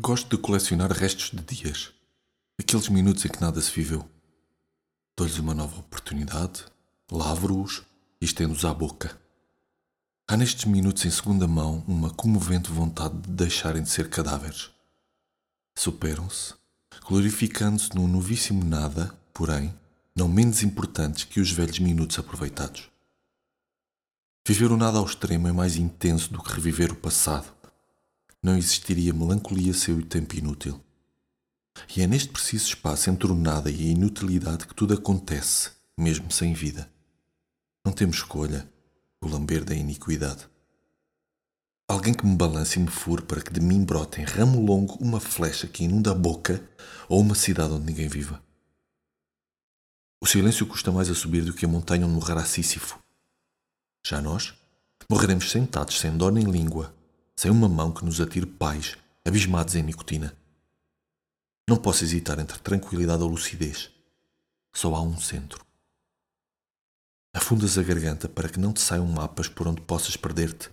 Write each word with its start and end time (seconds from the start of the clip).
Gosto 0.00 0.36
de 0.36 0.42
colecionar 0.42 0.90
restos 0.90 1.30
de 1.30 1.40
dias, 1.54 1.92
aqueles 2.58 2.88
minutos 2.88 3.24
em 3.24 3.28
que 3.28 3.40
nada 3.40 3.60
se 3.60 3.70
viveu. 3.70 4.04
Dou-lhes 5.16 5.38
uma 5.38 5.54
nova 5.54 5.78
oportunidade, 5.78 6.64
lavro-os 7.08 7.82
e 8.20 8.24
estendo-os 8.24 8.64
à 8.64 8.74
boca. 8.74 9.16
Há 10.26 10.36
nestes 10.36 10.64
minutos 10.64 11.04
em 11.04 11.10
segunda 11.10 11.46
mão 11.46 11.84
uma 11.86 12.10
comovente 12.10 12.72
vontade 12.72 13.16
de 13.18 13.30
deixarem 13.30 13.84
de 13.84 13.88
ser 13.88 14.10
cadáveres. 14.10 14.72
Superam-se, 15.78 16.54
glorificando-se 17.06 17.94
num 17.94 18.08
novíssimo 18.08 18.64
nada, 18.64 19.16
porém, 19.32 19.72
não 20.14 20.26
menos 20.26 20.64
importantes 20.64 21.22
que 21.22 21.38
os 21.38 21.52
velhos 21.52 21.78
minutos 21.78 22.18
aproveitados. 22.18 22.90
Viver 24.46 24.72
o 24.72 24.76
nada 24.76 24.98
ao 24.98 25.06
extremo 25.06 25.46
é 25.46 25.52
mais 25.52 25.76
intenso 25.76 26.32
do 26.32 26.42
que 26.42 26.52
reviver 26.52 26.90
o 26.90 26.96
passado 26.96 27.54
não 28.44 28.58
existiria 28.58 29.14
melancolia 29.14 29.72
sem 29.72 29.94
o 29.94 30.04
tempo 30.04 30.36
inútil. 30.36 30.78
E 31.96 32.02
é 32.02 32.06
neste 32.06 32.28
preciso 32.28 32.66
espaço 32.66 33.08
entre 33.08 33.32
o 33.32 33.34
nada 33.34 33.70
e 33.70 33.86
a 33.86 33.90
inutilidade 33.92 34.66
que 34.66 34.74
tudo 34.74 34.92
acontece, 34.92 35.70
mesmo 35.96 36.30
sem 36.30 36.52
vida. 36.52 36.92
Não 37.82 37.90
temos 37.90 38.16
escolha, 38.16 38.70
o 39.22 39.26
lamber 39.26 39.64
da 39.64 39.74
iniquidade. 39.74 40.46
Alguém 41.88 42.12
que 42.12 42.26
me 42.26 42.36
balance 42.36 42.78
e 42.78 42.82
me 42.82 42.90
fure 42.90 43.22
para 43.22 43.40
que 43.40 43.50
de 43.50 43.60
mim 43.60 43.82
brote 43.82 44.20
em 44.20 44.24
ramo 44.24 44.60
longo 44.60 44.94
uma 44.96 45.20
flecha 45.20 45.66
que 45.66 45.84
inunda 45.84 46.10
a 46.10 46.14
boca 46.14 46.62
ou 47.08 47.20
uma 47.20 47.34
cidade 47.34 47.72
onde 47.72 47.86
ninguém 47.86 48.08
viva. 48.08 48.42
O 50.20 50.26
silêncio 50.26 50.66
custa 50.66 50.92
mais 50.92 51.08
a 51.08 51.14
subir 51.14 51.44
do 51.44 51.54
que 51.54 51.64
a 51.64 51.68
montanha 51.68 52.06
onde 52.06 52.14
morrerá 52.14 52.44
Sísifo. 52.44 53.02
Já 54.06 54.20
nós 54.20 54.54
morreremos 55.08 55.50
sentados, 55.50 55.98
sem 55.98 56.14
dor 56.14 56.30
nem 56.30 56.44
língua, 56.44 56.93
sem 57.44 57.50
uma 57.50 57.68
mão 57.68 57.92
que 57.92 58.02
nos 58.02 58.22
atire 58.22 58.46
pais, 58.46 58.96
abismados 59.22 59.74
em 59.74 59.82
nicotina. 59.82 60.34
Não 61.68 61.76
posso 61.76 62.02
hesitar 62.02 62.38
entre 62.38 62.58
tranquilidade 62.58 63.22
ou 63.22 63.28
lucidez. 63.28 63.90
Só 64.74 64.94
há 64.94 65.02
um 65.02 65.20
centro. 65.20 65.62
Afundas 67.34 67.76
a 67.76 67.82
garganta 67.82 68.30
para 68.30 68.48
que 68.48 68.58
não 68.58 68.72
te 68.72 68.80
saiam 68.80 69.06
mapas 69.06 69.46
por 69.46 69.68
onde 69.68 69.82
possas 69.82 70.16
perder-te, 70.16 70.70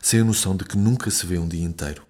sem 0.00 0.20
a 0.20 0.24
noção 0.24 0.56
de 0.56 0.64
que 0.64 0.78
nunca 0.78 1.10
se 1.10 1.26
vê 1.26 1.36
um 1.36 1.46
dia 1.46 1.62
inteiro. 1.62 2.06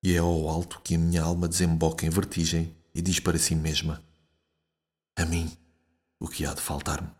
E 0.00 0.14
é 0.14 0.18
ao 0.18 0.48
alto 0.48 0.80
que 0.80 0.94
a 0.94 0.98
minha 0.98 1.22
alma 1.24 1.48
desemboca 1.48 2.06
em 2.06 2.10
vertigem 2.10 2.72
e 2.94 3.02
diz 3.02 3.18
para 3.18 3.36
si 3.38 3.56
mesma: 3.56 4.00
A 5.16 5.24
mim, 5.24 5.50
o 6.20 6.28
que 6.28 6.46
há 6.46 6.54
de 6.54 6.60
faltar-me? 6.60 7.10